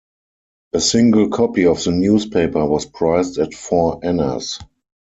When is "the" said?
1.83-1.91